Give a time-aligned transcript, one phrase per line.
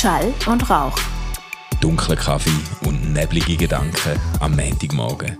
[0.00, 0.96] Schall und Rauch.
[1.78, 5.36] Dunkler Kaffee und neblige Gedanken am Montagmorgen.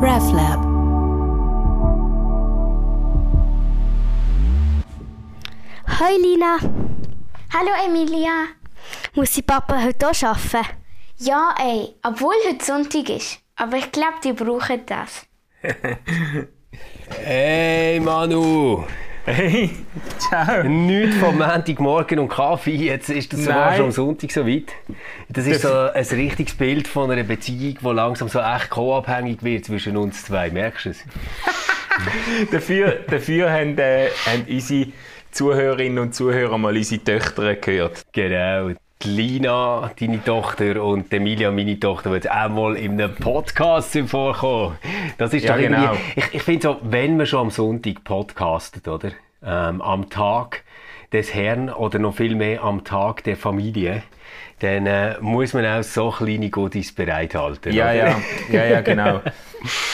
[0.00, 0.64] RevLab.
[6.00, 6.56] Hoi Lina,
[7.52, 8.46] Hallo Emilia.
[9.14, 10.66] muss ich Papa heute auch arbeiten?
[11.18, 13.38] Ja, ey, obwohl heute Sonntag ist.
[13.56, 15.26] Aber ich glaube, die brauchen das.
[17.22, 18.86] Hey Manu!
[19.24, 19.70] Hey,
[20.18, 20.64] ciao.
[20.64, 24.72] Nichts vom Montagmorgen und Kaffee, jetzt ist das sogar schon am Sonntag so weit.
[25.28, 29.64] Das ist so ein richtiges Bild von einer Beziehung, die langsam so echt co-abhängig wird
[29.66, 30.50] zwischen uns zwei.
[30.50, 31.04] Merkst du es?
[32.50, 34.88] Dafür, dafür haben, äh, haben unsere
[35.30, 38.02] Zuhörerinnen und Zuhörer mal unsere Töchter gehört.
[38.12, 38.72] Genau.
[39.02, 44.76] Die Lina, deine Tochter, und Emilia, meine Tochter, jetzt auch mal in einem Podcast vorkommen.
[45.18, 45.94] Das ist Ja, genau.
[46.14, 49.10] Ich, ich finde so, wenn man schon am Sonntag podcastet, oder?
[49.44, 50.61] Ähm, am Tag
[51.12, 54.02] des Herrn oder noch viel mehr am Tag der Familie,
[54.60, 57.72] dann äh, muss man auch so kleine Goodies bereithalten.
[57.72, 57.94] Ja, oder?
[57.94, 58.16] ja,
[58.50, 59.20] ja, ja, genau.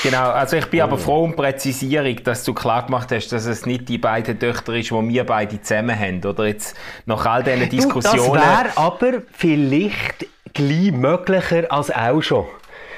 [0.03, 0.31] genau.
[0.31, 3.89] Also ich bin aber froh um Präzisierung, dass du klar gemacht hast, dass es nicht
[3.89, 6.23] die beiden Töchter ist, die wir beide zusammen haben.
[6.25, 8.43] Oder jetzt nach all diesen Du, das Diskussionen.
[8.43, 12.45] wäre aber vielleicht gleich möglicher als auch schon.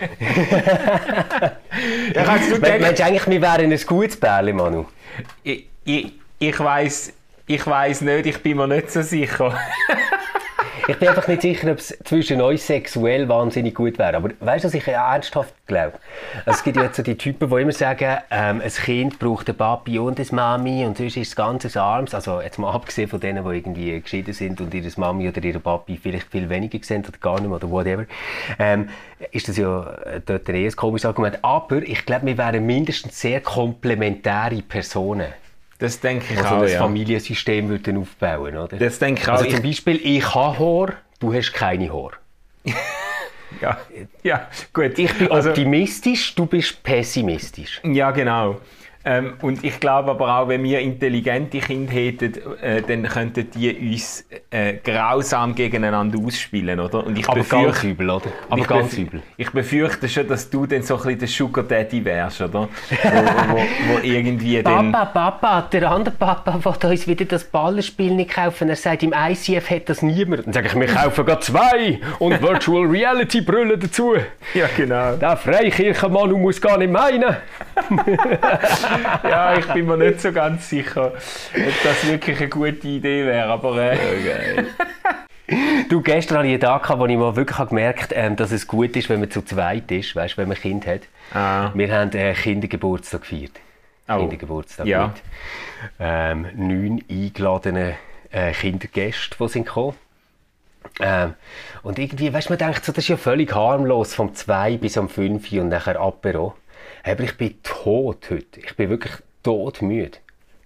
[2.14, 4.86] ja, kannst du denken, Meinst du eigentlich, wir wären ein gutes Pärchen, Manu?
[5.42, 7.12] ich, ich, ich weiß
[7.54, 9.58] ich weiss nicht, ich bin mir nicht so sicher.
[10.88, 14.16] Ich bin einfach nicht sicher, ob es zwischen uns sexuell wahnsinnig gut wäre.
[14.16, 15.98] Aber weißt du, was ich ernsthaft glaube?
[16.46, 20.00] Es gibt jetzt so die Typen, die immer sagen, ähm, ein Kind braucht ein Papi
[20.00, 22.12] und eine Mami und sonst ist es ganz arms.
[22.14, 25.60] Also jetzt mal abgesehen von denen, die irgendwie geschieden sind und ihre Mami oder ihre
[25.60, 28.06] Papi vielleicht viel weniger sehen oder gar nicht mehr oder whatever,
[28.58, 28.88] ähm,
[29.30, 31.38] ist das ja äh, dort ein eher komisches Argument.
[31.42, 35.28] Aber ich glaube, wir wären mindestens sehr komplementäre Personen,
[35.80, 36.78] Das denke ich die so auch, ein ja.
[36.78, 38.76] Familiensystem würden aufbauen oder?
[38.76, 39.32] Das denke ich auch.
[39.38, 42.12] Also zum Beispiel, ich habe Haar, du hast keine Haar.
[43.60, 43.78] ja,
[44.22, 44.98] ja, gut.
[44.98, 47.80] Ich bin Also- optimistisch, du bist pessimistisch.
[47.82, 48.60] Ja, genau.
[49.02, 53.74] Ähm, und ich glaube aber auch, wenn wir intelligente Kinder hätten, äh, dann könnten die
[53.74, 57.06] uns äh, grausam gegeneinander ausspielen, oder?
[57.06, 58.26] Und ich Aber ganz befürchte, übel, oder?
[58.50, 59.22] Aber ich, ganz übel.
[59.38, 62.68] ich befürchte schon, dass du dann so ein bisschen der Sugar Daddy wärst, oder?
[62.90, 64.92] wo, wo, wo irgendwie dann...
[64.92, 68.68] Papa, Papa, der andere Papa will uns wieder das Ballerspiel nicht kaufen.
[68.68, 70.44] Er sagt, im ICF hat das niemand.
[70.46, 74.14] Dann sage ich, wir kaufen gerade zwei und Virtual Reality Brille dazu.
[74.52, 75.16] Ja, genau.
[75.16, 77.36] Der Freikirchenmann muss gar nicht meinen.
[79.24, 83.48] Ja, ich bin mir nicht so ganz sicher, ob das wirklich eine gute Idee wäre,
[83.48, 83.92] aber...
[83.92, 84.64] Äh,
[85.88, 88.68] Du, gestern hatte ich einen Tag, wo ich mal wirklich gemerkt habe, ähm, dass es
[88.68, 91.00] gut ist, wenn man zu zweit ist, weißt, wenn man ein Kind hat.
[91.34, 91.72] Ah.
[91.74, 93.52] Wir haben äh, Kindergeburtstag gefeiert.
[94.08, 94.18] Oh.
[94.18, 95.08] Kindergeburtstag Ja.
[95.08, 95.16] mit
[95.98, 97.94] ähm, neun eingeladenen
[98.30, 99.96] äh, Kindergästen, die sind gekommen.
[101.00, 101.34] Ähm,
[101.82, 104.96] und irgendwie, weißt du, man denkt so, das ist ja völlig harmlos, vom 2 bis
[104.96, 106.54] am 5 und nachher Apero.
[107.02, 108.60] Aber ich bin tot heute.
[108.60, 109.12] Ich bin wirklich
[109.42, 110.18] todmüde.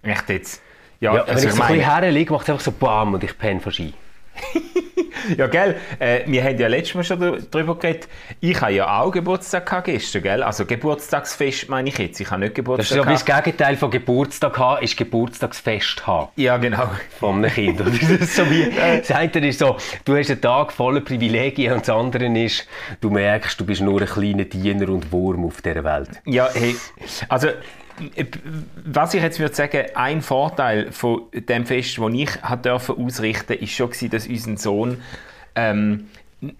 [0.03, 0.61] echt jetzt?
[0.99, 1.77] Ja, Ja, wenn also ich ich so ein meine...
[1.79, 3.93] bisschen herliege, macht es einfach so BAM und ich penne von Ski.
[5.37, 5.75] Ja, gell?
[5.99, 8.07] Äh, wir haben ja letztes Mal schon darüber geredet.
[8.41, 10.43] Ich habe ja auch Geburtstag gehabt gestern, gell?
[10.43, 12.19] Also Geburtstagsfest meine ich jetzt.
[12.19, 13.25] Ich habe nicht Das ist Geburtstag wie das.
[13.25, 16.29] Gegenteil von Geburtstag haben, ist Geburtstagsfest haben.
[16.35, 16.89] Ja, genau.
[17.19, 17.79] von einem Kind.
[17.79, 21.87] Das, ist so wie, das eine ist so, du hast einen Tag voller Privilegien und
[21.87, 22.67] das andere ist,
[23.01, 26.09] du merkst, du bist nur ein kleiner Diener und Wurm auf dieser Welt.
[26.25, 26.75] Ja, hey,
[27.29, 27.49] also
[28.83, 33.71] was ich jetzt würde sagen, ein Vorteil von dem Fest, das ich hat ausrichten, ist
[33.71, 35.01] schon dass unser Sohn
[35.55, 36.07] ähm,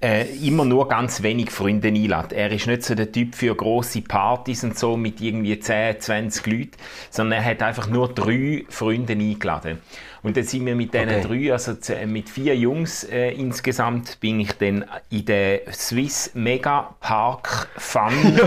[0.01, 2.34] äh, immer nur ganz wenig Freunde einlädt.
[2.34, 6.46] Er ist nicht so der Typ für große Partys und so mit irgendwie 10, 20
[6.47, 6.72] Leuten,
[7.09, 9.79] sondern er hat einfach nur drei Freunde eingeladen.
[10.23, 11.22] Und dann sind wir mit diesen Okay.
[11.22, 16.96] drei, also äh, mit vier Jungs äh, insgesamt, bin ich dann in den Swiss Mega
[17.00, 18.12] Park Fun,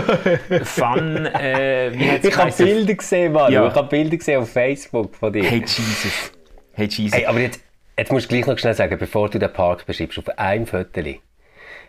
[0.63, 2.51] Fun, äh, wie hat's Ich habe?
[2.51, 3.53] Bilder gesehen, Mann.
[3.53, 3.65] Ja.
[3.67, 5.43] Ich habe Bilder gesehen auf Facebook von dir.
[5.43, 6.31] Hey Jesus.
[6.73, 7.17] Hey Jesus.
[7.17, 7.61] Hey, aber jetzt,
[7.97, 11.01] jetzt musst du gleich noch schnell sagen, bevor du den Park beschreibst, auf einem Foto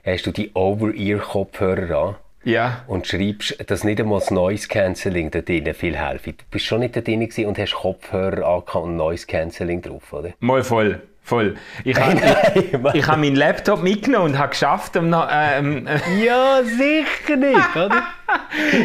[0.04, 2.14] hast du die Over-Ear-Kopfhörer an
[2.44, 2.84] ja.
[2.86, 6.34] und schreibst, dass nicht einmal das Noise Cancelling da drinnen viel helfen.
[6.38, 10.12] Du bist schon nicht da drin gewesen und hast Kopfhörer angehabt und Noise Cancelling drauf,
[10.12, 10.30] oder?
[10.40, 11.02] Mal voll.
[11.22, 11.54] Voll.
[11.84, 12.18] Ich habe
[12.54, 17.76] ich, ich hab meinen Laptop mitgenommen und habe geschafft, um ähm, äh, Ja, sicher nicht,
[17.76, 18.02] oder?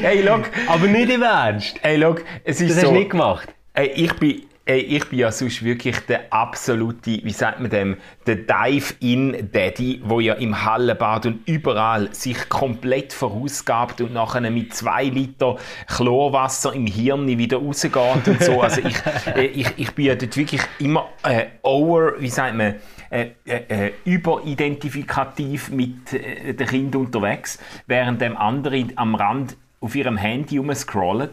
[0.01, 1.79] hey, look, Aber nicht im Ernst.
[1.81, 3.49] hey, look, es ist Das hast so, du nicht gemacht.
[3.73, 7.97] Ey, ich bin Ey, ich bin ja sonst wirklich der absolute, wie sagt man dem,
[8.25, 15.03] der Dive-In-Daddy, wo ja im Hallenbad und überall sich komplett vorausgabt und nachher mit zwei
[15.03, 18.59] Liter Chlorwasser im Hirn wieder rausgeht und so.
[18.63, 18.95] Also ich,
[19.35, 22.73] äh, ich, ich bin ja dort wirklich immer äh, over, wie sagt man,
[23.11, 30.17] äh, äh, überidentifikativ mit äh, den Kindern unterwegs, während dem andere am Rand auf ihrem
[30.17, 31.29] Handy rumscrollen.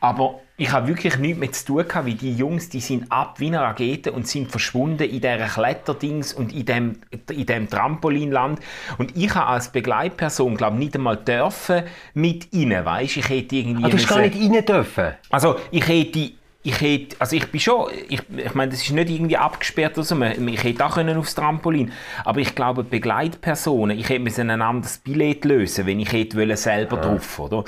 [0.00, 3.40] Aber ich habe wirklich nichts mehr zu tun gehabt, wie die Jungs, die sind ab
[3.40, 7.00] wie eine Rakete und sind verschwunden in dieser Kletterdings und in dem,
[7.30, 8.60] in dem Trampolinland.
[8.98, 11.84] Und ich habe als Begleitperson, glaube nicht einmal dürfen
[12.14, 13.16] mit ihnen, weißt?
[13.16, 15.14] Ich hätte irgendwie Ah, du hast gar nicht rein dürfen.
[15.30, 16.32] also ich hätte,
[16.64, 20.04] ich hätte, also ich bin schon, ich, ich meine, das ist nicht irgendwie abgesperrt oder
[20.04, 21.90] so, Man- ich hätte auch können aufs Trampolin,
[22.24, 26.56] aber ich glaube Begleitpersonen, ich hätte müssen ein anderes Billett lösen, wenn ich hätte wollen,
[26.56, 27.64] selber drauf, oder?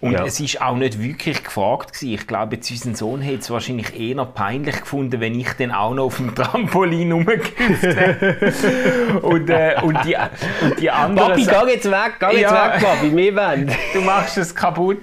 [0.00, 0.24] Und Ja.
[0.24, 2.14] es ist auch nicht wirklich gefragt gewesen.
[2.14, 5.92] Ich glaube, jetzt unseren Sohn hätte es wahrscheinlich eher peinlich gefunden, wenn ich dann auch
[5.92, 8.54] noch auf dem Trampolin rumgehüpft hätte.
[9.22, 10.16] und, äh, und, die,
[10.62, 11.30] und die anderen...
[11.32, 12.72] Papi, geh jetzt weg, geh jetzt Ja.
[12.74, 13.70] weg, Papi, wir wollen.
[13.92, 14.98] Du machst es kaputt.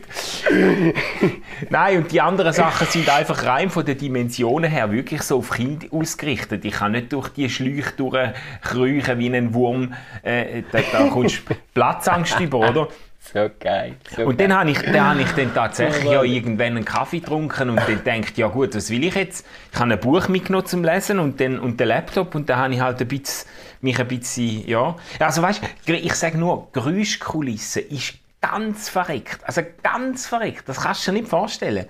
[1.69, 5.51] Nein, und die anderen Sachen sind einfach rein von den Dimensionen her wirklich so auf
[5.51, 6.63] Kind ausgerichtet.
[6.65, 9.93] Ich kann nicht durch die Schläuche durchkriechen wie ein Wurm.
[10.23, 12.87] Äh, da, da kommst du Platzangst über, oder?
[13.33, 13.95] So geil.
[14.15, 17.71] So Und dann habe ich, dann habe ich dann tatsächlich ja irgendwann einen Kaffee getrunken
[17.71, 19.47] und dann denkt ja gut, was will ich jetzt?
[19.73, 22.73] Ich habe ein Buch mitgenommen zum Lesen und, dann, und den Laptop und dann habe
[22.75, 23.49] ich halt ein bisschen,
[23.81, 24.95] mich ein bisschen, ja.
[25.17, 28.13] Also weißt ich sage nur, Geräuschkulisse ist
[28.51, 29.39] ganz verreckt.
[29.43, 30.67] Also ganz verreckt.
[30.67, 31.85] Das kannst du dir nicht vorstellen.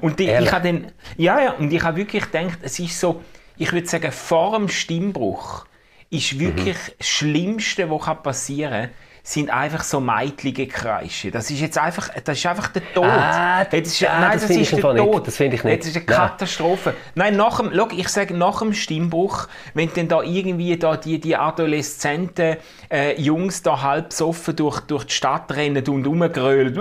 [0.00, 3.22] Und die, ich habe dann, ja, ja, und ich habe wirklich gedacht, es ist so,
[3.56, 5.66] ich würde sagen, vor dem Stimmbruch
[6.10, 8.90] ist wirklich das Schlimmste, was passieren kann,
[9.22, 11.30] sind einfach so meitlige Kreische.
[11.30, 13.04] Das ist jetzt einfach, das ist einfach der Tod.
[13.04, 15.04] Ah, das ist, ah, nein, das das, finde ist der Fall nicht.
[15.04, 15.26] Tod.
[15.26, 15.80] Das finde ich nicht.
[15.80, 16.04] Das ist eine.
[16.06, 16.94] Katastrophe.
[17.14, 21.20] Nein, nach dem, schau, ich sage nach dem Stimmbruch, wenn dann da irgendwie da die,
[21.20, 22.56] die adoleszenten
[22.90, 26.78] äh, Jungs da halb besoffen durch, durch die Stadt rennen und rumgrölen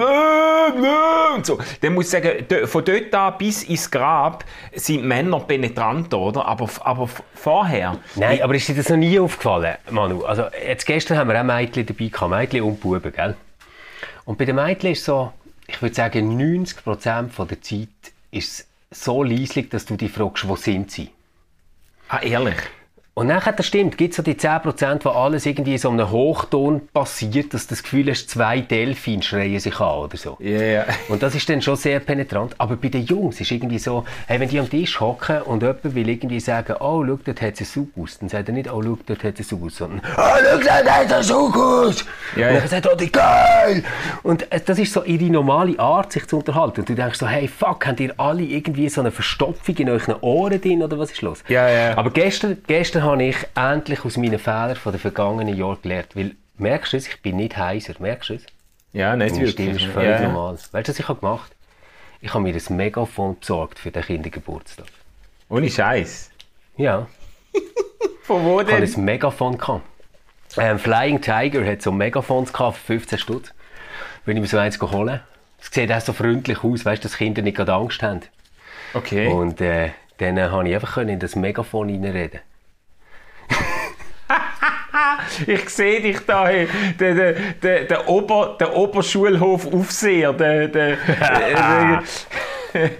[1.35, 4.43] und so, dann muss ich sagen, von dort an bis ins Grab
[4.73, 6.45] sind Männer penetrant, oder?
[6.45, 7.97] Aber, aber vorher...
[8.15, 10.23] Nein, aber ist dir das noch nie aufgefallen, Manu?
[10.23, 13.35] Also, jetzt gestern haben wir auch Mädchen dabei gehabt, Mädchen und Buben, gell?
[14.25, 15.33] Und bei den Mädchen ist so,
[15.67, 17.89] ich würde sagen, 90% von der Zeit
[18.31, 21.09] ist es so leislich, dass du dich fragst, wo sind sie?
[22.07, 22.57] Ah, ehrlich?
[23.19, 26.09] Und nachher, das stimmt, gibt es so die 10%, wo alles irgendwie in so einem
[26.09, 30.37] Hochton passiert, dass du das Gefühl hast, zwei Delfine schreien sich an oder so.
[30.39, 30.85] Ja, ja.
[31.09, 32.55] Und das ist dann schon sehr penetrant.
[32.59, 35.95] Aber bei den Jungs ist irgendwie so, hey, wenn die am Tisch hocken und jemand
[35.95, 38.71] will irgendwie sagen, oh, schau, dort hat es einen Sug aus, dann sagt er nicht,
[38.71, 41.23] oh, schau, dort hat es einen Sug aus, sondern, oh, schau, dort hat es einen
[41.23, 42.05] Sug aus.
[42.37, 43.83] Ja, und dann sagt er, oh, die geil.
[44.23, 46.79] Und äh, das ist so ihre normale Art, sich zu unterhalten.
[46.79, 50.15] Und du denkst so, hey, fuck, habt ihr alle irgendwie so eine Verstopfung in euren
[50.21, 51.43] Ohren drin oder was ist los?
[51.49, 51.97] Ja, ja.
[51.97, 56.35] Aber gestern, gestern habe ich endlich aus meinen Fehlern von den vergangenen Jahren gelernt, weil,
[56.57, 58.45] merkst du es, ich bin nicht heiser, merkst du es?
[58.93, 59.87] Ja, nicht Meine Stimme wirklich.
[59.87, 60.27] ist völlig ja.
[60.27, 60.53] normal.
[60.55, 61.55] Weißt du, was ich habe gemacht
[62.21, 64.87] Ich habe mir ein Megafon besorgt für den Kindergeburtstag.
[65.49, 66.31] Ohne Scheiß.
[66.77, 67.07] Ja,
[68.23, 68.95] Von wo ich hatte denn?
[68.95, 69.57] ein Megafon.
[69.57, 69.83] Gehabt.
[70.57, 73.53] Ähm, Flying Tiger hat so Megafons gehabt für 15 Stutz.
[74.25, 75.21] Wenn ich mir so eins holen
[75.61, 78.21] Es sieht auch so freundlich aus, weißt du, dass Kinder nicht gerade Angst haben.
[78.93, 79.27] Okay.
[79.27, 82.41] Und äh, dann habe ich einfach in das Megafon reinreden.
[85.47, 86.67] Ich sehe dich da, hey.
[86.99, 92.03] der, der, der, der, Ober, der Oberschulhof-Aufseher, der, der, der,
[92.73, 92.91] der,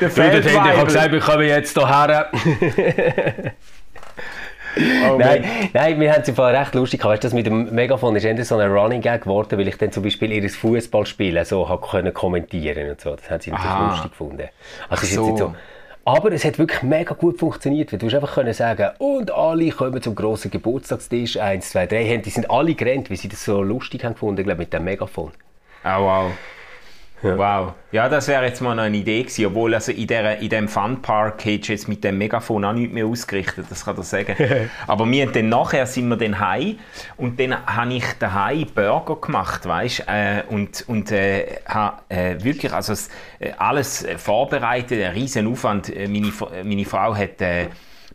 [0.00, 1.12] der Feldweiber.
[1.12, 2.30] wir kommen jetzt hierher.
[4.76, 7.14] Oh, Nein, nein, wir haben es im Fall recht lustig gehabt.
[7.14, 9.92] Weißt, das mit dem Megafon ist eher so ein Running Gag geworden, weil ich dann
[9.92, 13.14] zum Beispiel ihr Fußballspielen so habe können kommentieren und so.
[13.14, 14.48] Das haben sie natürlich lustig gefunden.
[14.88, 15.54] Also ist so.
[16.06, 20.02] Aber es hat wirklich mega gut funktioniert, du hast einfach können sagen und alle kommen
[20.02, 24.04] zum grossen Geburtstagstisch, eins, zwei, drei, die sind alle gerannt, weil sie das so lustig
[24.04, 25.32] haben gefunden, glaube mit dem Megafon.
[25.82, 26.32] Oh, wow.
[27.24, 27.72] Wow.
[27.92, 30.68] Ja, das wäre jetzt mal noch eine Idee gewesen, obwohl also in, der, in dem
[30.68, 34.36] Funpark hättest du jetzt mit dem Megafon auch nichts mehr ausgerichtet, das kann ich sagen.
[34.86, 36.78] Aber wir dann nachher sind wir dann heim
[37.16, 42.72] und dann habe ich daheim Burger gemacht, weißt äh, und und äh, habe äh, wirklich
[42.72, 42.92] also
[43.38, 45.92] äh, alles äh, vorbereitet, ein riesen Aufwand.
[45.94, 46.32] Meine,
[46.64, 47.40] meine Frau hat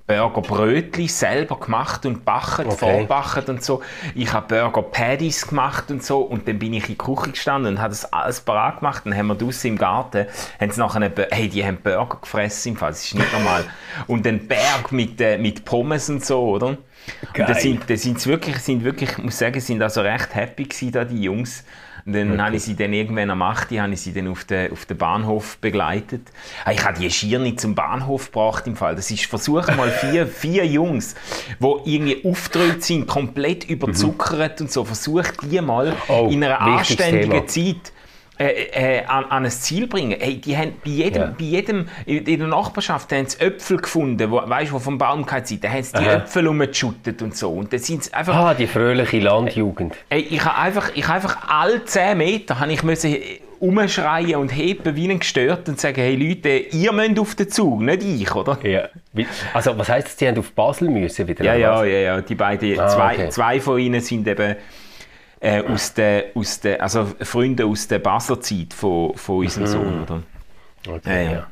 [0.09, 2.77] Burger Brötli selber gemacht und backen, Okay.
[3.07, 3.83] vorbacken und so.
[4.15, 7.75] Ich habe Burger Patties gemacht und so und dann bin ich in die Küche gestanden
[7.75, 9.03] und habe das alles parat gemacht.
[9.05, 10.25] Dann haben wir draussen im Garten,
[10.59, 13.31] haben sie nachher einen Bur- hey, die haben Burger gefressen im Fall, das ist nicht
[13.31, 13.65] normal.
[14.07, 16.67] und einen Berg mit, äh, mit Pommes und so, oder?
[16.69, 16.79] Und
[17.35, 17.59] da Geil.
[17.61, 21.05] sind, da sind wirklich, sind wirklich, ich muss sagen, sind also recht happy gewesen, da
[21.05, 21.63] die Jungs.
[22.05, 23.71] Und dann habe ich sie dann irgendwann am 8.
[23.79, 26.21] habe ich sie dann auf den, auf den Bahnhof begleitet.
[26.65, 28.95] Ah, Ich habe die schier nicht zum Bahnhof gebracht im Fall.
[28.95, 31.15] Das ist, versuch mal vier, vier Jungs,
[31.59, 37.45] die irgendwie aufgedrückt sind, komplett überzuckert und so, versuch die mal Oh, in einer anständigen
[37.47, 37.47] Thema.
[37.47, 37.91] Zeit
[38.39, 40.17] äh, äh, an, an ein Ziel bringen.
[40.19, 41.35] Hey, die haben bei jedem, Ja.
[41.37, 45.45] bei jedem in der Nachbarschaft haben sie Äpfel gefunden, wo, weißt, wo vom Baum gefallen
[45.45, 45.63] sind.
[45.63, 46.13] Da haben sie die Aha.
[46.13, 47.51] Äpfel umgeschüttet und so.
[47.51, 49.93] Und dann sind einfach Ah, die fröhliche Landjugend.
[50.09, 53.17] Ey, ich habe einfach, ich einfach alle 10 Meter habe ich müssen
[53.59, 57.81] umschreien und heben wie ein gestört und sagen, hey Leute, ihr müsst auf den Zug,
[57.81, 58.57] nicht ich, oder?
[58.65, 58.83] Ja.
[59.53, 61.43] Also, was heisst das, die haben auf Basel müssen wieder?
[61.43, 62.21] Ja, ja, ja, ja.
[62.21, 63.29] Die beiden, Ah, zwei, okay.
[63.29, 64.55] zwei von ihnen sind eben
[65.39, 70.03] äh, aus der, aus der, also Freunde aus der Basler Zeit von, von unserem Sohn,
[70.03, 70.23] oder?
[70.87, 71.47] Okay, Ja, ja,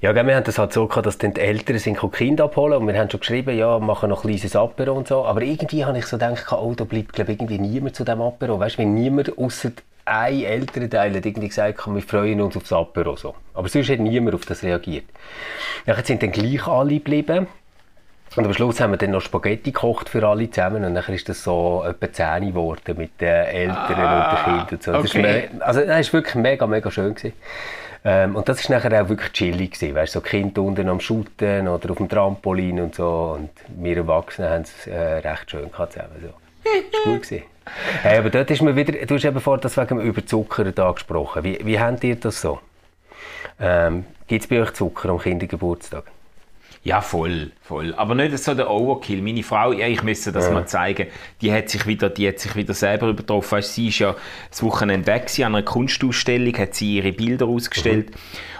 [0.00, 0.12] ja.
[0.12, 2.78] gell, wir haben das halt so gehabt, dass dann die Eltern sind die Kinder abholen
[2.78, 5.24] und wir haben schon geschrieben, ja, machen noch ein kleines Apero und so.
[5.24, 8.20] Aber irgendwie habe ich so gedacht, oh, da bleibt glaub, ich, irgendwie niemand zu diesem
[8.20, 8.58] Apero.
[8.58, 9.72] Weißt du, wenn niemand außer
[10.06, 13.16] ein Elternteil hat irgendwie gesagt, wir freuen uns aufs Apero.
[13.16, 13.34] So.
[13.54, 15.04] Aber sonst hat niemand auf das reagiert.
[15.86, 17.46] Nachher sind dann gleich alle geblieben.
[18.36, 21.28] Und am Schluss haben wir dann noch Spaghetti gekocht für alle zusammen und dann ist
[21.28, 24.92] das so etwa 10 geworden mit den Eltern und den Kindern und so.
[24.92, 25.48] Das ist okay.
[25.52, 27.14] me- also das war wirklich mega, mega schön.
[27.14, 27.32] Gewesen.
[28.04, 29.72] Ähm, und das war nachher auch wirklich chillig.
[29.72, 33.36] Gewesen, weißt, so Kinder unten am Shooten oder auf dem Trampolin und so.
[33.38, 36.10] Und wir Erwachsenen haben es äh, recht schön gehabt zusammen.
[36.20, 36.28] So.
[36.64, 37.22] Das war gut.
[37.22, 37.42] Gewesen.
[38.02, 41.44] Hey, aber dort ist mir wieder, du hast eben vorhin das wegen dem Überzuckern angesprochen.
[41.44, 42.60] Wie, wie habt ihr das so?
[43.58, 46.04] Ähm, Gibt es bei euch Zucker am Kindergeburtstag?
[46.84, 47.94] Ja, voll, voll.
[47.94, 49.22] Aber nicht so der Overkill.
[49.22, 51.06] Meine Frau, ja, ich müsste das mal zeigen,
[51.40, 53.52] die hat sich wieder, die hat sich wieder selber übertroffen.
[53.52, 54.14] Weißt, sie ist ja
[54.50, 58.10] das Wochenende weg gewesen, an einer Kunstausstellung, hat sie ihre Bilder ausgestellt.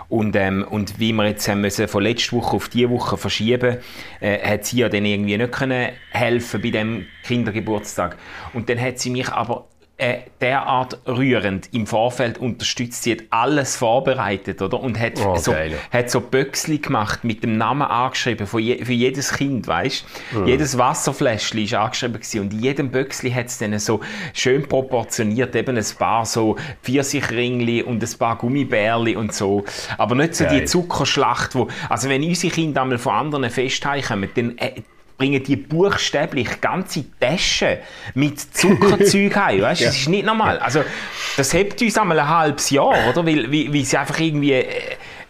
[0.08, 3.76] Und, ähm, und wie wir jetzt haben müssen von letzter Woche auf diese Woche verschieben,
[4.20, 8.16] äh, hat sie ja dann irgendwie nicht können helfen bei dem Kindergeburtstag.
[8.54, 13.04] Und dann hat sie mich aber äh, derart rührend im Vorfeld unterstützt.
[13.04, 14.80] Sie hat alles vorbereitet, oder?
[14.80, 15.74] Und hat Oh, so, geil.
[15.92, 20.04] hat so Böckli gemacht mit dem Namen angeschrieben für, je, für jedes Kind, weißt?
[20.46, 22.40] Jedes Wasserfläschchen ist angeschrieben gewesen.
[22.40, 24.00] und in jedem Böckli hat es dann so
[24.32, 29.64] schön proportioniert eben ein paar so Pfirsichringli und ein paar Gummibärli und so.
[29.98, 30.64] Aber nicht so die Geil.
[30.66, 34.82] Zuckerschlacht, wo, also wenn unsere Kinder einmal von anderen Fest heimkommen, dann äh,
[35.16, 37.78] bringen die buchstäblich ganze Taschen
[38.14, 39.82] mit Zuckerzeug heim, weißt?
[39.84, 40.58] Das ist nicht normal.
[40.58, 40.84] Also
[41.36, 43.26] das hebt uns einmal ein halbes Jahr, oder?
[43.26, 44.66] Weil, weil, weil sie einfach irgendwie äh,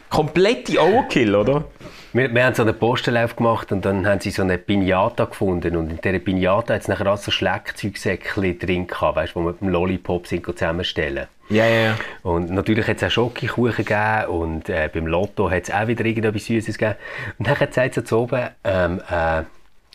[0.08, 1.64] komplette Overkill, oder?
[2.12, 5.76] Wir, wir haben so einen Postenlauf gemacht und dann haben sie so eine Pinata gefunden
[5.76, 9.48] und in dieser Pinata hat es nachher auch so Schleckzeugsäckchen drin gehabt, weißt, wo wir
[9.48, 11.26] mit dem Lollipop sind zusammenstellen.
[11.48, 11.96] Ja, ja, ja.
[12.22, 16.04] Und natürlich hat es auch Schokokuchen gegeben und äh, beim Lotto hat es auch wieder
[16.04, 16.96] irgendetwas Süßes gegeben.
[17.38, 19.42] Und dann sagt sie zu oben, ähm, äh,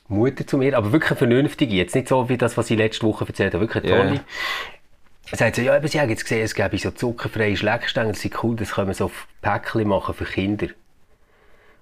[0.09, 3.25] Mutter zu mir, aber wirklich vernünftige, jetzt nicht so wie das, was sie letzte Woche
[3.27, 3.97] erzählt hat, wirklich Ja.
[3.97, 4.21] tolle.
[5.31, 8.43] Sagt sie, ja, aber sie haben jetzt gesehen, es gäbe so zuckerfreie Schleckstängel, das ist
[8.43, 10.67] cool, das können wir so auf Päckchen machen für Kinder.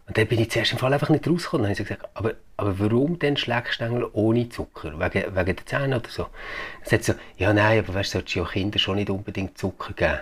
[0.08, 1.64] Und dann bin ich zuerst im Fall einfach nicht rausgekommen.
[1.64, 4.94] Dann habe ich gesagt, aber, aber warum denn Schleckstängel ohne Zucker?
[5.00, 6.24] Wegen, wegen der Zähne oder so?
[6.24, 9.58] Dann sagt sie so, ja nein, aber weißt du, solltest ja Kindern schon nicht unbedingt
[9.58, 10.20] Zucker geben.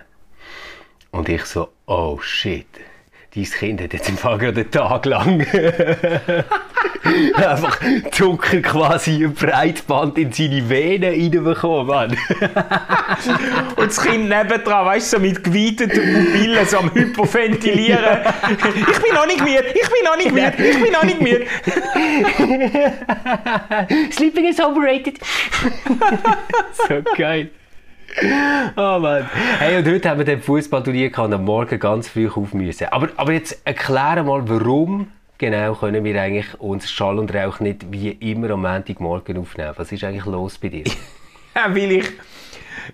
[1.12, 2.66] Und ich so, oh shit.
[3.36, 5.40] Dein Kind hat jetzt im Fall gerade einen Tag lang
[7.36, 7.80] einfach
[8.12, 12.18] Zucker quasi im Breitband in seine Venen reinbekommen, Mann.
[13.76, 18.04] Und das Kind nebendran, weißt du, so mit geweiteten Pupillen, so am Hyperventilieren.
[18.76, 21.46] Ich bin noch nicht müde, ich bin noch nicht müde, ich bin noch nicht müde.
[24.12, 25.20] Sleeping is overrated.
[26.88, 27.50] so geil.
[28.76, 29.30] Oh Mann.
[29.60, 32.88] Hey, und heute haben wir den Fußballturnier gehabt und am Morgen ganz früh auf müssen.
[32.88, 35.08] Aber, aber jetzt erkläre mal, warum
[35.38, 39.74] genau können wir eigentlich uns Schall und Rauch nicht wie immer am Montagmorgen aufnehmen?
[39.76, 40.84] Was ist eigentlich los bei dir?
[41.58, 42.06] Ja, weil ich,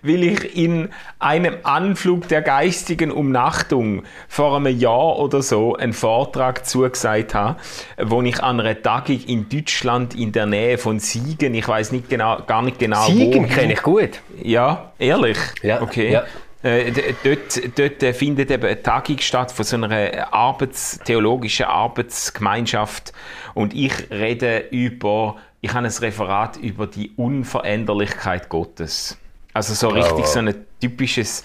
[0.04, 6.68] weil ich in einem Anflug der geistigen Umnachtung vor einem Jahr oder so einen Vortrag
[6.68, 7.56] zugesagt habe,
[8.00, 12.08] wo ich an einer Tagung in Deutschland in der Nähe von Siegen, ich weiß nicht
[12.08, 13.48] genau, gar nicht genau Siegen wo.
[13.52, 14.22] kenne ich gut.
[14.44, 15.40] Ja, ehrlich?
[15.64, 16.12] Ja, Okay.
[16.12, 16.24] ja.
[16.64, 16.92] Äh,
[17.24, 23.14] dort, dort äh, findet eben eine Tagung statt von so einer Arbeits theologischen Arbeitsgemeinschaft
[23.56, 29.18] und ich rede über, ich habe ein Referat über die Unveränderlichkeit Gottes.
[29.54, 30.28] Also so richtig wow.
[30.28, 31.44] so ein typisches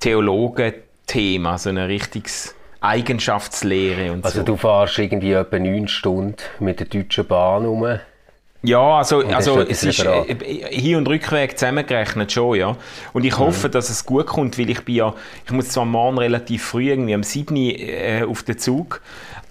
[0.00, 4.44] Theologenthema, so ein richtiges Eigenschaftslehre und Also so.
[4.44, 7.98] du fährst irgendwie etwa neun Stunden mit der Deutschen Bahn rum.
[8.62, 10.28] Ja, also, also ist es ist Referat.
[10.42, 12.76] äh, Hin- und Rückweg zusammengerechnet schon, ja.
[13.12, 15.14] Und ich hoffe, dass es gut kommt, weil ich bin ja,
[15.46, 17.56] ich muss zwar morgen relativ früh, irgendwie am 7.
[17.56, 19.00] Äh, auf den Zug,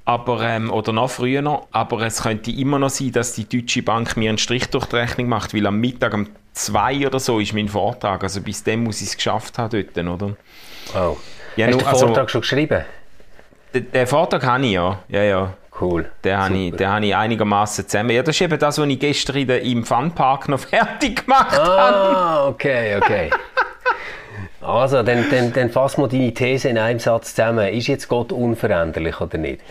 [0.04, 3.82] aber, ähm, oder noch früher noch, aber es könnte immer noch sein, dass die Deutsche
[3.82, 7.40] Bank mir einen Strich durch die Rechnung macht, weil am Mittag, am zwei oder so
[7.40, 8.24] ist mein Vortrag.
[8.24, 10.36] Also bis dem muss ich es geschafft haben dort, oder?
[10.96, 11.18] Oh.
[11.56, 12.84] Ja, Hast du den also- Vortrag schon geschrieben?
[13.74, 15.00] Den, den Vortrag habe ich ja.
[15.08, 15.54] Ja, ja.
[15.80, 16.10] Cool.
[16.24, 18.10] Den habe ich, den habe ich einigermaßen zusammen.
[18.12, 21.58] Ja, das ist eben das, was ich gestern in der, im Funpark noch fertig gemacht
[21.58, 22.18] habe.
[22.18, 23.30] Ah, okay, okay.
[24.62, 27.68] Also, dann, dann, dann fassen wir deine These in einem Satz zusammen.
[27.74, 29.62] Ist jetzt Gott unveränderlich oder nicht?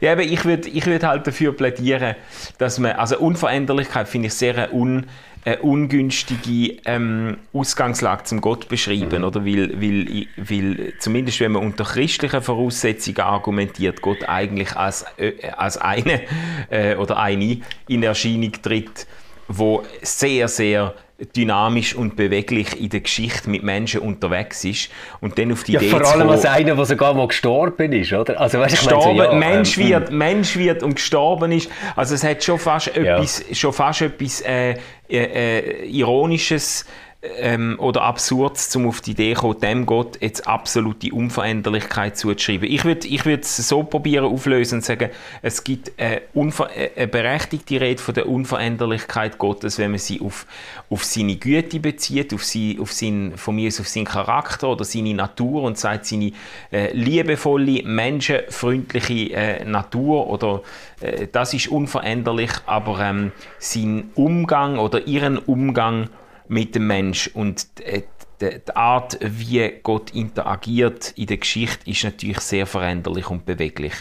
[0.00, 2.16] Ja, aber ich würde ich würd halt dafür plädieren,
[2.58, 5.06] dass man, also Unveränderlichkeit finde ich sehr eine, un,
[5.44, 9.44] eine ungünstige ähm, Ausgangslage zum Gott beschreiben, oder?
[9.44, 15.76] Weil, weil, weil, zumindest wenn man unter christlichen Voraussetzungen argumentiert, Gott eigentlich als, äh, als
[15.76, 16.22] eine
[16.70, 19.06] äh, oder eine in Erscheinung tritt,
[19.48, 20.94] wo sehr, sehr
[21.36, 25.80] dynamisch und beweglich in der Geschichte mit Menschen unterwegs ist und dann auf die Ja,
[25.80, 28.40] Idee vor allem als einer, der sogar mal gestorben ist, oder?
[28.40, 31.52] Also, weißt, du, ich meine gestorben, so, ja, Mensch, ähm, wird, Mensch wird und gestorben
[31.52, 31.70] ist.
[31.96, 34.76] Also es hat schon fast etwas, schon fast etwas äh, äh,
[35.08, 36.86] äh, Ironisches
[37.22, 42.70] ähm, oder Absurdes, um auf die Idee zu kommen, dem Gott jetzt absolute Unveränderlichkeit zuzuschreiben.
[42.70, 45.10] Ich würde ich würd es so probieren auflösen und sagen,
[45.42, 50.46] es gibt eine, äh, eine berechtigte Rede von der Unveränderlichkeit Gottes, wenn man sie auf,
[50.88, 54.84] auf seine Güte bezieht, auf, sie, auf sein, von mir aus auf seinen Charakter oder
[54.84, 56.32] seine Natur und sagt, seine
[56.72, 60.62] äh, liebevolle, menschenfreundliche äh, Natur oder
[61.00, 66.08] äh, das ist unveränderlich, aber ähm, sein Umgang oder ihren Umgang
[66.50, 68.02] mit dem Mensch und äh,
[68.40, 73.92] die, Art, wie Gott interagiert in der Geschichte, ist natürlich sehr veränderlich und beweglich.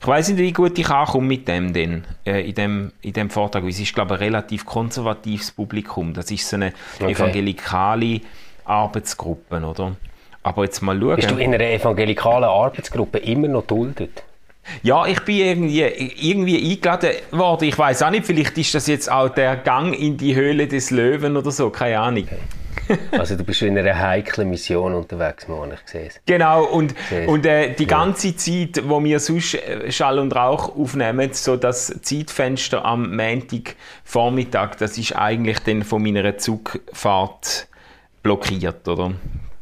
[0.00, 3.30] Ich weiß nicht, wie gut ich ankomme mit dem denn, äh, in, dem, in dem
[3.30, 3.64] Vortrag.
[3.64, 6.14] Es ist, glaube ich, ein relativ konservatives Publikum.
[6.14, 7.12] Das ist so eine Okay.
[7.12, 8.20] evangelikale
[8.64, 9.96] Arbeitsgruppe, oder?
[10.42, 11.16] Aber jetzt mal schauen.
[11.16, 14.22] Bist du in einer evangelikalen Arbeitsgruppe immer noch duldet?
[14.82, 17.68] Ja, ich bin irgendwie, irgendwie eingeladen worden.
[17.68, 20.90] Ich weiß auch nicht, vielleicht ist das jetzt auch der Gang in die Höhle des
[20.90, 22.28] Löwen oder so, keine Ahnung.
[23.12, 26.20] Also, du bist in einer heiklen Mission unterwegs, Mann, ich sehe es.
[26.26, 26.92] Genau, und,
[27.26, 31.86] und äh, die ganze Zeit, wo wir sonst äh, Schall und Rauch aufnehmen, so das
[32.02, 37.68] Zeitfenster am Montagvormittag, das ist eigentlich dann von meiner Zugfahrt
[38.24, 39.12] blockiert, oder?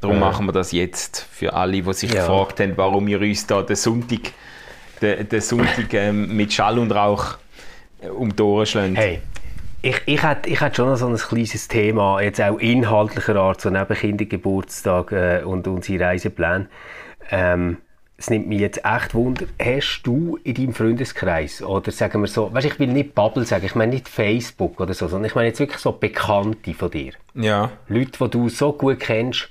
[0.01, 0.27] Darum Ja.
[0.27, 2.21] machen wir das jetzt für alle, die sich Ja.
[2.21, 4.33] gefragt haben, warum wir uns da den Sonntag,
[5.01, 7.39] den, den Sonntag ähm, mit Schall und Rauch
[8.01, 8.97] äh, um die Ohren schlagen.
[8.97, 9.21] Hey,
[9.83, 13.61] ich, ich, hätte, ich hätte schon noch so ein kleines Thema, jetzt auch inhaltlicher Art,
[13.61, 16.69] so neben Kindergeburtstag äh, und unsere Reisepläne.
[17.31, 17.79] Ähm,
[18.17, 22.53] es nimmt mich jetzt echt Wunder, hast du in deinem Freundeskreis, oder sagen wir so,
[22.53, 25.49] weißt, ich will nicht Bubble sagen, ich meine nicht Facebook oder so, sondern ich meine
[25.49, 27.13] jetzt wirklich so Bekannte von dir.
[27.35, 27.71] Ja.
[27.87, 29.49] Leute, die du so gut kennst,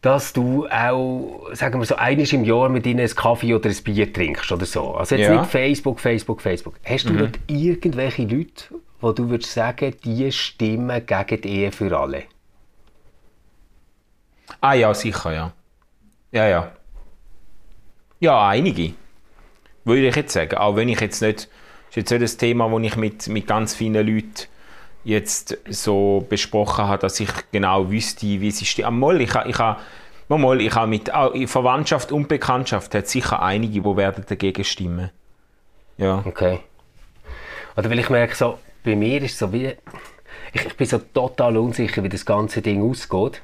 [0.00, 3.76] dass du auch, sagen wir so, einiges im Jahr mit ihnen einen Kaffee oder ein
[3.82, 4.94] Bier trinkst oder so.
[4.94, 5.40] Also jetzt Ja.
[5.40, 6.74] nicht Facebook, Facebook, Facebook.
[6.84, 8.64] Hast du dort irgendwelche Leute,
[9.00, 12.24] wo du würdest sagen, die stimmen gegen die Ehe für alle?
[14.60, 15.52] Ah ja, sicher, ja.
[16.32, 16.72] Ja, ja.
[18.20, 18.94] Ja, einige.
[19.84, 20.56] Würde ich jetzt sagen.
[20.58, 21.48] Auch wenn ich jetzt nicht,
[21.88, 24.46] ist jetzt nicht das Thema, das ich mit, mit ganz vielen Leuten
[25.08, 28.98] jetzt so besprochen habe, dass ich genau wüsste, wie sie stehen.
[28.98, 29.80] Mal, ich habe, ich habe,
[30.28, 31.10] mal, ich habe mit
[31.48, 35.10] Verwandtschaft und Bekanntschaft hat sicher einige, die werden dagegen stimmen.
[35.96, 36.22] Ja.
[36.26, 36.60] Okay.
[37.76, 39.74] Oder weil ich merke, so, bei mir ist es so wie,
[40.52, 43.42] ich, ich bin so total unsicher, wie das ganze Ding ausgeht.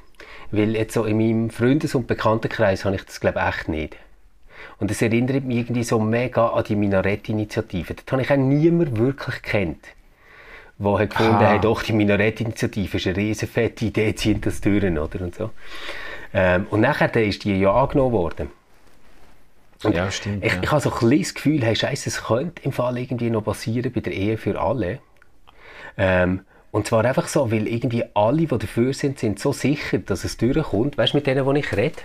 [0.51, 3.97] Weil jetzt so in meinem Freundes- und Bekanntenkreis habe ich das, glaube ich, echt nicht.
[4.77, 7.95] Und es erinnert mich irgendwie so mega an die Minarett-Initiative.
[7.95, 9.83] Dort habe ich auch niemanden wirklich kennt,
[10.77, 11.53] der hat gefunden Aha.
[11.53, 15.21] hat, doch, die Minarett-Initiative ist eine riesen fette Idee, zieht das durch, oder?
[15.21, 15.51] Und, so.
[16.33, 18.49] ähm, und nachher dann ist die ja angenommen worden.
[19.83, 20.59] Und Ja, stimmt, Ich, ja.
[20.61, 23.91] ich habe so ein das Gefühl, hey, Scheiße, es könnte im Fall irgendwie noch passieren
[23.91, 24.99] bei der Ehe für alle.
[25.97, 30.25] Ähm, und zwar einfach so, weil irgendwie alle, die dafür sind, sind so sicher, dass
[30.25, 30.97] es durchkommt.
[30.97, 31.95] Weißt du, mit denen, die ich rede?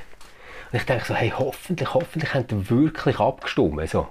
[0.71, 3.89] Und ich denke so, hey, hoffentlich, hoffentlich haben die wirklich abgestimmt.
[3.89, 4.07] So.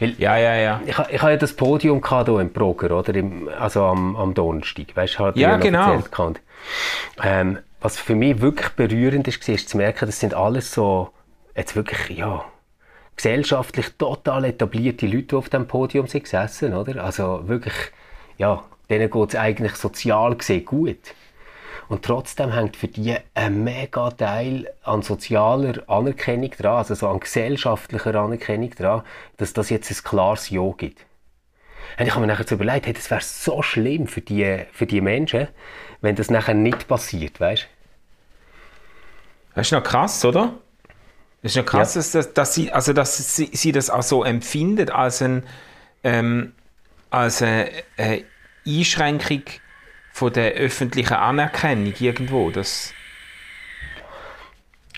[0.00, 0.80] Weil Ja, ja, ja.
[0.84, 3.14] ich, ich habe ja das Podium gehabt hier im Broker, oder?
[3.14, 4.94] Im, also am, am Donnerstag.
[4.94, 6.02] Weißt, hat Ja, genau.
[7.22, 11.10] Ähm, was für mich wirklich berührend ist, war, ist zu merken, das sind alles so,
[11.54, 12.44] jetzt wirklich, ja,
[13.16, 17.04] gesellschaftlich total etablierte Leute, die auf dem Podium sind gesessen, oder?
[17.04, 17.74] Also wirklich,
[18.38, 21.14] ja, denen geht es eigentlich sozial gesehen gut.
[21.88, 27.20] Und trotzdem hängt für die ein mega Teil an sozialer Anerkennung dran, also so an
[27.20, 29.02] gesellschaftlicher Anerkennung dran,
[29.36, 31.04] dass das jetzt ein klares Ja gibt.
[31.98, 34.86] Und ich habe mir nachher so überlegt, hey, das wäre so schlimm für die, für
[34.86, 35.48] die Menschen,
[36.00, 37.68] wenn das nachher nicht passiert, weißt
[39.54, 40.54] Das ist noch krass, oder?
[41.42, 44.24] Das ist noch krass, dass, dass, dass, sie, also dass sie, sie das auch so
[44.24, 45.44] empfindet als, ein,
[46.02, 46.54] ähm,
[47.10, 48.24] als eine, eine
[48.66, 49.42] Einschränkung
[50.14, 52.50] von der öffentlichen Anerkennung irgendwo.
[52.50, 52.94] Das,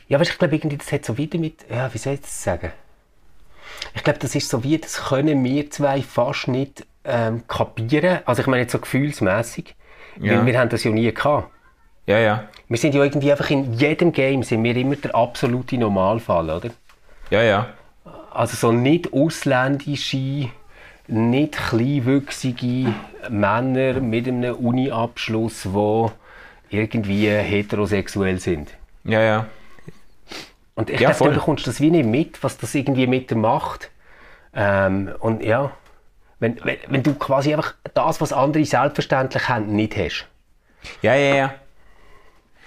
[0.09, 2.43] Ja, weißt, ich glaube, irgendwie, das hat so wieder mit, ja, wie soll ich das
[2.45, 2.71] sagen?
[3.95, 8.21] Ich glaube, das ist so wie, das können wir zwei fast nicht ähm, kapieren.
[8.27, 9.75] Also ich meine jetzt so gefühlsmäßig,
[10.21, 10.37] Ja.
[10.39, 11.51] weil wir haben das ja nie gehabt.
[12.07, 15.79] ja, ja, Wir sind ja irgendwie einfach in jedem Game sind wir immer der absolute
[15.79, 16.71] Normalfall, oder?
[17.31, 17.69] ja, ja.
[18.33, 20.51] Also so nicht ausländische,
[21.09, 22.95] nicht kleinwüchsige
[23.31, 26.09] Männer mit einem Uni-Abschluss, die
[26.71, 28.75] irgendwie heterosexuell sind.
[29.05, 29.47] Ja, ja.
[30.75, 33.37] Und ich Ja, glaube, du bekommst das wie nicht mit, was das irgendwie mit dir
[33.37, 33.91] macht.
[34.55, 35.73] Ähm, und ja,
[36.39, 40.27] wenn, wenn, wenn du quasi einfach das, was andere selbstverständlich haben, nicht hast.
[41.03, 41.55] Ja, ja, ja.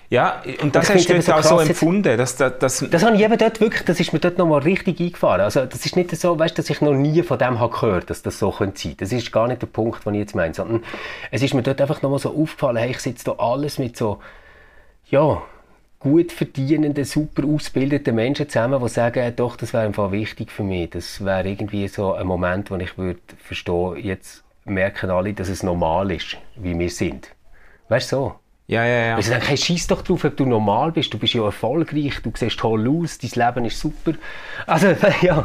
[0.10, 2.86] Ja, und das ich hast du jetzt eben auch so so empfunden, dass, dass, dass
[2.90, 5.42] Das habe ich eben dort wirklich, das ist mir dort nochmal richtig eingefahren.
[5.42, 8.24] Also das ist nicht so, weißt, dass ich noch nie von dem habe gehört, dass
[8.24, 8.96] das so könnte sein.
[8.98, 10.84] Das ist gar nicht der Punkt, den ich jetzt meine, sondern
[11.30, 14.20] es ist mir dort einfach nochmal so aufgefallen, hey, ich sitze da alles mit so,
[15.12, 15.44] ja,
[16.00, 20.90] gut verdienenden, super ausgebildeten Menschen zusammen, die sagen, doch, das wäre einfach wichtig für mich.
[20.90, 25.62] Das wäre irgendwie so ein Moment, wo ich würde verstehen, jetzt merken alle, dass es
[25.62, 27.30] normal ist, wie wir sind.
[27.90, 28.36] Weißt du so?
[28.70, 29.16] Ja, ja, ja.
[29.16, 31.12] Also hey, scheiß doch drauf, ob du normal bist.
[31.12, 34.14] Du bist ja erfolgreich, du siehst toll aus, dein Leben ist super.
[34.68, 35.44] Also, ja.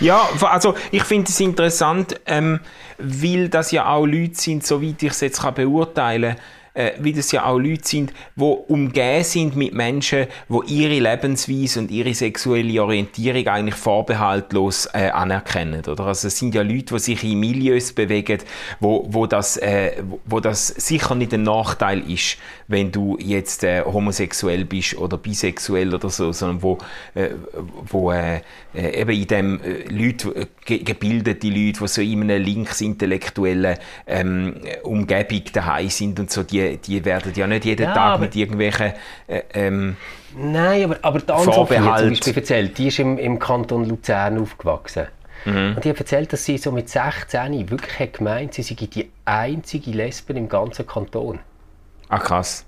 [0.00, 2.60] Ja, also ich finde es interessant, ähm,
[2.98, 6.42] weil das ja auch Leute sind, soweit ich es jetzt kann beurteilen kann,
[6.74, 11.80] äh, wie das ja auch Leute sind, die umgeben sind mit Menschen, die ihre Lebensweise
[11.80, 15.82] und ihre sexuelle Orientierung eigentlich vorbehaltlos äh, anerkennen.
[15.86, 16.06] Oder?
[16.06, 18.38] Also es sind ja Leute, die sich in Milieus bewegen,
[18.80, 23.82] wo, wo, das, äh, wo, das sicher nicht ein Nachteil ist, wenn du jetzt äh,
[23.84, 26.78] homosexuell bist oder bisexuell oder so, sondern wo,
[27.14, 27.30] äh,
[27.86, 28.40] wo äh,
[28.74, 35.42] eben in dem äh, Leute, ge gebildete Leute, die so in einer linksintellektuellen ähm, Umgebung
[35.52, 38.92] daheim sind und so, die, die werden ja nicht jeden Ja, Tag mit irgendwelchen
[39.26, 39.96] äh, ähm,
[40.36, 45.06] Nein, aber, aber die Anne-Sophie zum Beispiel erzählt, die ist im, im Kanton Luzern aufgewachsen.
[45.44, 45.74] Mhm.
[45.76, 49.10] Und die hat erzählt, dass sie so mit 16 wirklich hat gemeint, sie sei die
[49.24, 51.38] einzige Lesbe im ganzen Kanton.
[52.08, 52.64] Ah, krass.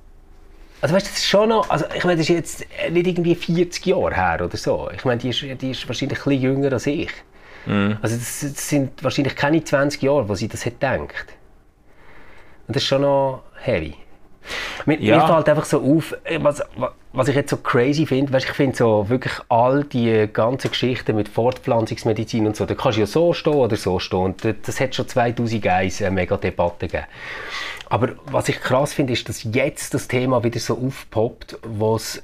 [0.80, 3.34] Also weißt du, das ist schon noch, also ich meine, das ist jetzt nicht irgendwie
[3.34, 4.90] 40 Jahre her oder so.
[4.94, 7.10] Ich meine, die ist, die ist wahrscheinlich ein bisschen jünger als ich.
[7.64, 7.96] Mhm.
[8.02, 11.34] Also das, das sind wahrscheinlich keine 20 Jahre, wo sie das hat gedacht.
[12.66, 13.94] Und das ist schon noch heavy.
[14.84, 15.16] Mir, Ja.
[15.18, 18.46] mir fällt einfach so auf, äh, was, wa- was ich jetzt so crazy finde, weißt,
[18.46, 23.00] ich finde so wirklich all die ganzen Geschichten mit Fortpflanzungsmedizin und so, da kannst du
[23.00, 26.86] ja so stehen oder so stehen und das, das hat schon 2001 eine mega Debatte
[26.86, 27.06] gegeben.
[27.88, 32.22] Aber was ich krass finde, ist, dass jetzt das Thema wieder so aufpoppt, wo es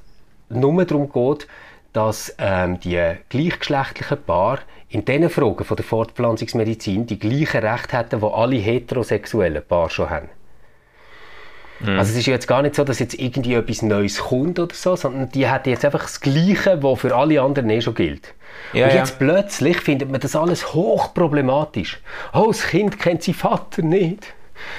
[0.48, 1.48] nur darum geht,
[1.92, 3.00] dass ähm, die
[3.30, 4.60] gleichgeschlechtlichen Paare
[4.92, 10.10] in diesen Fragen von der Fortpflanzungsmedizin die gleichen Rechte hätten, die alle heterosexuellen Paare schon
[10.10, 10.28] haben.
[11.84, 14.74] Also es ist ja jetzt gar nicht so, dass jetzt irgendwie etwas Neues kommt oder
[14.74, 18.34] so, sondern die hätten jetzt einfach das Gleiche, was für alle anderen eh schon gilt.
[18.72, 18.98] Ja, und ja.
[18.98, 22.00] jetzt plötzlich findet man das alles hochproblematisch.
[22.32, 24.32] Oh, das Kind kennt seinen Vater nicht.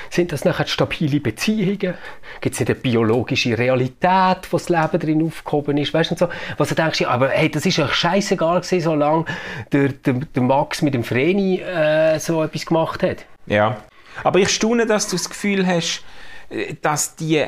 [0.10, 1.96] Sind das nachher stabile Beziehungen?
[2.42, 5.94] Gibt es nicht eine biologische Realität, wo das Leben drin aufgehoben ist?
[5.94, 9.26] Weißt du, so, was du denkst, aber hey, das ist ja scheißegal gewesen, solange
[9.72, 13.26] der, der, der Max mit dem Vreni äh, so etwas gemacht hat.
[13.46, 13.78] Ja.
[14.24, 16.04] Aber ich staune, dass du das Gefühl hast,
[16.50, 17.46] äh, dass die,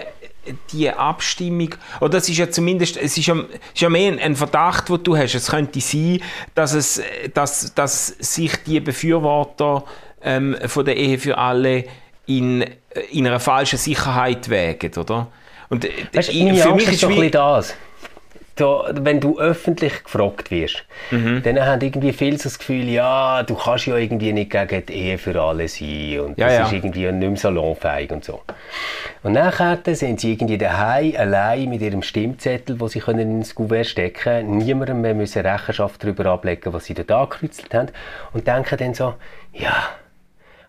[0.71, 4.19] die Abstimmung, oder das ist ja zumindest, es ist ja, es ist ja mehr ein,
[4.19, 5.36] ein Verdacht, den du hast.
[5.36, 6.21] Es könnte sein,
[6.54, 9.84] dass, es, äh, dass, dass sich die Befürworter
[10.21, 11.86] ähm, von der Ehe für alle
[12.27, 12.69] in, äh,
[13.11, 15.27] in einer falschen Sicherheit wägen, oder?
[15.69, 17.75] Und äh, Weißt, ich- für Angst mich ist so ein das.
[18.57, 21.43] Da, wenn du öffentlich gefragt wirst, Mhm.
[21.43, 24.93] dann haben irgendwie viele so das Gefühl, ja, du kannst ja irgendwie nicht gegen die
[24.93, 26.65] Ehe für alle sein und Ja, das ja.
[26.67, 28.39] ist irgendwie nicht mehr salonfähig und so.
[29.23, 33.88] Und nachher sind sie irgendwie daheim allein mit ihrem Stimmzettel, wo sie können ins Kuvert
[33.88, 37.89] stecken können, niemandem mehr müssen Rechenschaft darüber ablegen, was sie dort angekreuzelt haben
[38.31, 39.15] und denken dann so,
[39.51, 39.73] ja,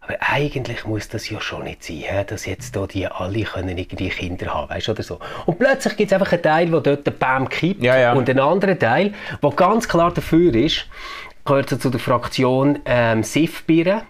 [0.06, 4.08] aber eigentlich muss das ja schon nicht sein, dass jetzt da die alle können irgendwie
[4.08, 5.18] Kinder haben, weißt, oder so.
[5.46, 8.12] Und plötzlich gibt es einfach einen Teil, der dort den Bam kippt Ja, ja.
[8.12, 10.86] und einen anderen Teil, der ganz klar dafür ist,
[11.44, 14.02] gehört so zu der Fraktion ähm, Sifbieren,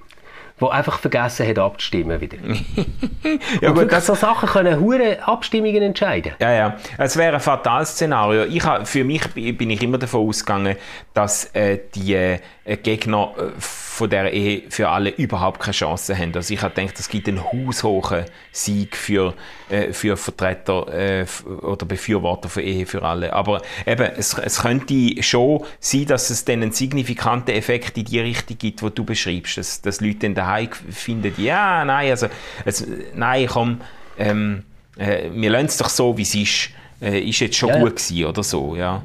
[0.58, 2.38] wo einfach vergessen hat abzustimmen wieder.
[3.60, 6.32] ja, und das, so Sachen können hure Abstimmungen entscheiden.
[6.40, 6.76] Ja, ja.
[6.98, 8.44] Es wäre ein fatales Szenario.
[8.44, 10.76] Ich für mich bi- bin ich immer davon ausgegangen,
[11.12, 12.38] dass äh, die äh,
[12.74, 16.34] Gegner äh, von der Ehe für alle überhaupt keine Chance haben.
[16.34, 19.34] Also ich habe gedacht, es gibt einen haushohen Sieg für,
[19.70, 21.26] äh, für Vertreter äh,
[21.62, 23.32] oder Befürworter von Ehe für alle.
[23.32, 28.20] Aber eben, es, es könnte schon sein, dass es dann einen signifikanten Effekt in die
[28.20, 29.58] Richtung gibt, wo du beschreibst.
[29.58, 32.26] Dass, dass Leute dann daheim finden, ja, nein, also,
[32.64, 33.80] es, nein, komm,
[34.18, 34.64] ähm,
[34.98, 36.70] äh, wir lassen es doch so, wie es ist.
[37.00, 37.78] Äh, ist jetzt schon Ja.
[37.78, 39.02] gut gewesen oder so, ja.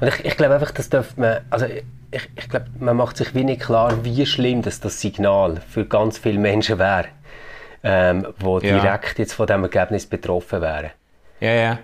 [0.00, 3.34] Und ich, ich glaube einfach, das darf man, also ich, ich glaube, man macht sich
[3.34, 7.06] wie nicht klar, wie schlimm das, das Signal für ganz viele Menschen wäre,
[7.82, 8.80] ähm, die Ja.
[8.80, 10.90] direkt jetzt von diesem Ergebnis betroffen wären.
[11.40, 11.78] Ja, ja.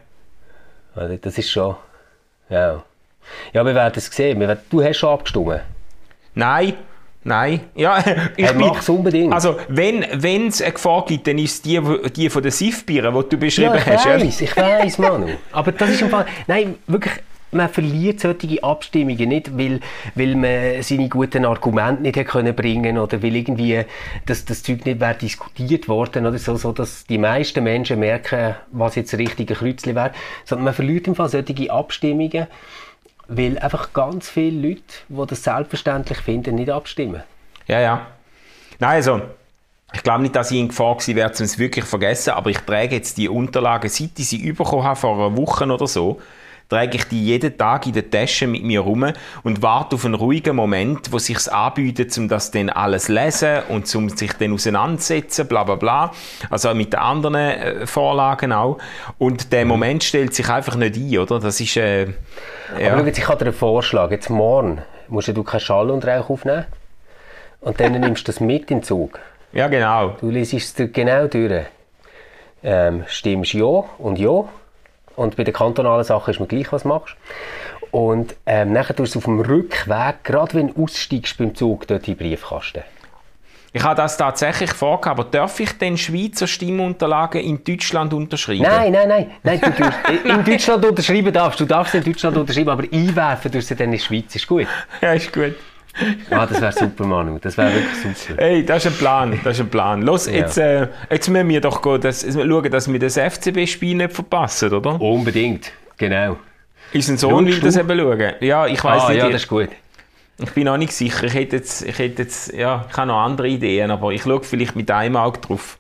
[0.95, 1.77] Also das ist schon,
[2.49, 2.83] ja.
[3.53, 4.39] Ja, wir werden es sehen.
[4.41, 5.61] Werden, du hast schon abgestimmt.
[6.35, 6.75] Nein,
[7.25, 7.61] nein.
[7.75, 7.99] Ja,
[8.37, 9.33] ich Hey, mach's unbedingt.
[9.33, 10.03] Also, wenn
[10.49, 11.81] es eine Gefahr gibt, dann ist es die,
[12.15, 14.05] die von den Siffbieren, die du beschrieben Ja, ich hast.
[14.05, 14.21] ja?
[14.21, 15.29] weiss, ich weiss, Manu.
[15.53, 17.15] Aber das ist im Fall, nein, wirklich,
[17.57, 19.81] man verliert solche Abstimmungen nicht, weil,
[20.15, 23.85] weil man seine guten Argumente nicht hat können bringen oder weil irgendwie
[24.27, 28.55] das, das Zeug nicht wäre diskutiert worden oder so, so, dass die meisten Menschen merken,
[28.73, 30.13] was jetzt das richtige Kreuzchen wäre.
[30.45, 32.47] Sondern man verliert im Fall solche Abstimmungen,
[33.29, 37.23] weil einfach ganz viele Leute, die das selbstverständlich finden, nicht abstimmen.
[37.67, 38.07] Ja, ja.
[38.79, 39.23] Nein, also,
[39.93, 42.59] ich glaube nicht, dass ich in Gefahr gewesen wäre, um es wirklich vergessen, aber ich
[42.59, 46.21] trage jetzt die Unterlagen, seit ich sie bekommen habe, vor einer Woche oder so,
[46.69, 49.13] trage ich die jeden Tag in der Tasche mit mir rum
[49.45, 53.95] und warte auf einen ruhigen Moment, wo sich anbietet, um das dann alles lesen und
[53.95, 56.13] um sich dann auseinandersetzen, bla bla bla.
[56.51, 58.79] Also mit den anderen äh, Vorlagen auch.
[59.19, 61.39] Und der Moment stellt sich einfach nicht ein, oder?
[61.39, 62.09] Das ist, äh,
[62.75, 62.99] Aber ja.
[62.99, 64.11] schau, jetzt, ich habe dir einen Vorschlag.
[64.11, 66.67] Jetzt morgen musst du keinen Schall und Rauch aufnehmen
[67.61, 69.19] und dann nimmst du das mit in den Zug.
[69.53, 70.17] ja, genau.
[70.21, 71.65] Du liest es dir genau durch.
[72.63, 73.65] Ähm, stimmst ja
[73.99, 74.45] und ja.
[75.17, 77.17] Und bei den kantonalen Sachen ist mir gleich, was du machst.
[77.91, 82.07] Und ähm, nachher tust du auf dem Rückweg, gerade wenn du aussteigst beim Zug, dort
[82.07, 82.83] in den Briefkasten.
[83.73, 88.63] Ich habe das tatsächlich vorgehabt, aber darf ich denn Schweizer Stimmunterlagen in Deutschland unterschreiben?
[88.63, 89.31] Nein, nein, nein.
[89.43, 91.61] nein du darfst, in Deutschland unterschreiben darfst.
[91.61, 94.35] Du darfst in Deutschland unterschreiben, aber einwerfen tust du dann in die Schweiz.
[94.35, 94.67] Ist gut.
[95.03, 95.57] Ja, ist gut.
[96.31, 97.39] Ah, das wäre super, Manu.
[97.39, 98.43] Das wäre wirklich super.
[98.43, 100.03] Hey, das ist ein Plan, das ist ein Plan.
[100.03, 104.13] Los, jetzt, äh, jetzt müssen wir doch gehen, das, schauen, dass wir das FCB-Spiel nicht
[104.13, 105.01] verpassen, oder?
[105.01, 105.73] Unbedingt.
[105.97, 106.37] Genau.
[106.93, 108.33] Unser Sohn will das eben schauen.
[108.41, 109.19] Ja, ich weiß Ah, nicht.
[109.19, 109.69] ja, ich- das ist gut.
[110.39, 111.25] ich bin noch nicht sicher.
[111.25, 114.43] Ich hätte jetzt, ich hätte jetzt, ja, ich habe noch andere Ideen, aber ich schaue
[114.43, 115.79] vielleicht mit einem Auge drauf.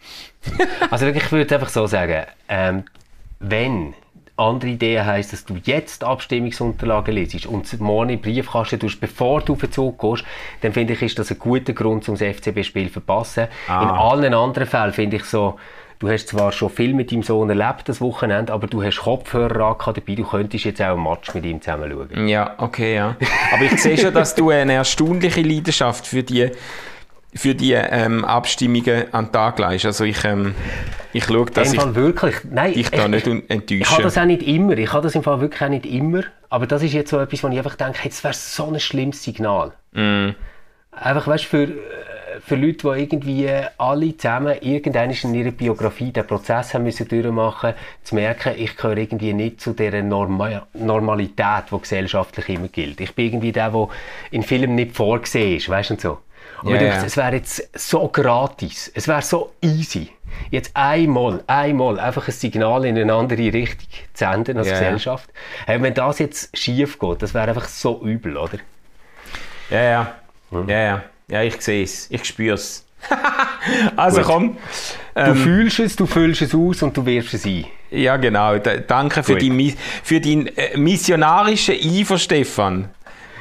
[0.90, 2.84] Also wirklich, ich würde einfach so sagen, ähm,
[3.40, 3.92] wenn
[4.36, 9.40] andere Ideen heisst, dass du jetzt Abstimmungsunterlagen lesest und morgen in den Briefkasten tust, bevor
[9.40, 10.24] du auf den Zug gehst,
[10.60, 13.48] dann finde ich, ist das ein guter Grund, um das FCB-Spiel zu verpassen.
[13.68, 13.82] Ah.
[13.82, 15.58] In allen anderen Fällen finde ich so,
[15.98, 19.72] du hast zwar schon viel mit deinem Sohn erlebt, das Wochenende, aber du hast Kopfhörer
[19.72, 22.28] angehabt dabei, du könntest jetzt auch einen Match mit ihm zusammen schauen.
[22.28, 23.16] Ja, okay, ja.
[23.52, 26.50] Aber ich sehe schon, dass du eine erstaunliche Leidenschaft für die,
[27.36, 29.84] für die ähm, Abstimmungen an den Tag legst.
[29.86, 30.54] Also ich, ähm,
[31.12, 34.02] ich schaue, dass ich wirklich, nein, dich da ich- nicht un- Ich habe enttäusche.
[34.02, 34.76] das auch nicht immer.
[34.78, 36.22] Ich habe das im Fall wirklich auch nicht immer.
[36.48, 39.22] Aber das ist jetzt so etwas, wo ich einfach denke, das wäre so ein schlimmes
[39.22, 39.72] Signal.
[39.92, 40.30] Mm.
[40.92, 41.68] Einfach, weißt, für, äh,
[42.40, 47.74] für Leute, die irgendwie alle zusammen irgendwann in ihrer Biografie den Prozess haben müssen durchmachen
[48.02, 53.00] zu merken, ich gehöre irgendwie nicht zu dieser Norma Normalität, die gesellschaftlich immer gilt.
[53.00, 53.88] Ich bin irgendwie der, der
[54.30, 56.18] in Filmen nicht vorgesehen ist, weißt du so.
[56.62, 57.04] Du, ja.
[57.04, 60.08] es wäre jetzt so gratis, es wäre so easy,
[60.50, 64.74] jetzt einmal, einmal einfach ein Signal in eine andere Richtung zu senden als ja.
[64.74, 65.28] Gesellschaft.
[65.66, 68.58] Hey, wenn das jetzt schief geht, das wäre einfach so übel, oder?
[69.70, 70.14] Ja, ja.
[70.66, 71.02] Ja, ja.
[71.28, 72.08] Ja, ich sehe es.
[72.10, 72.84] Ich spüre es.
[73.96, 74.26] also Gut.
[74.26, 74.56] komm.
[75.14, 77.64] Du Ähm, fühlst es, du fühlst es aus und du wirfst es ein.
[77.90, 78.58] ja, genau.
[78.58, 79.42] Da, danke für Gut.
[79.50, 82.90] Mi- für dein äh, missionarische Eifer, Stefan.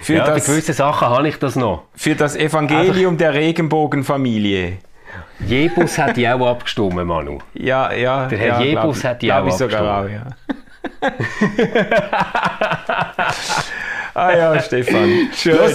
[0.06, 1.86] Für, Ja, das, gewissen Sachen habe ich das noch.
[1.96, 4.74] für das Evangelium der Regenbogenfamilie.
[5.48, 7.40] Jebus hat die auch abgestimmt, Manu.
[7.56, 8.28] Ja, ja.
[8.28, 10.28] Der Herr ja, Jebus glaub- hat die auch ich sogar auch, ja.
[14.14, 15.30] ah ja, Stefan.
[15.34, 15.72] Schön.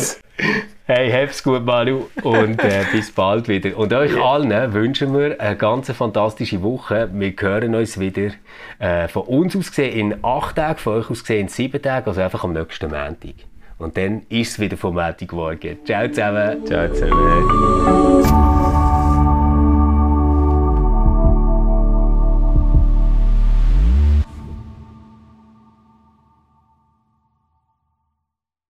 [0.85, 2.05] Hey, hab's gut, Manu.
[2.23, 3.77] Und äh, bis bald wieder.
[3.77, 7.11] Und euch allen wünschen wir eine ganz fantastische Woche.
[7.13, 8.31] Wir hören uns wieder
[8.79, 12.07] äh, von uns aus gesehen in acht Tagen, von euch aus gesehen in sieben Tagen,
[12.07, 13.35] also einfach am nächsten Montag.
[13.81, 15.79] Und dann ist es wieder vom Montagmorgen.
[15.85, 16.65] Ciao zusammen.
[16.67, 18.60] Ciao zusammen.